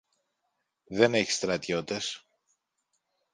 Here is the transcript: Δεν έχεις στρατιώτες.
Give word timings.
Δεν 0.85 1.13
έχεις 1.13 1.35
στρατιώτες. 1.35 2.25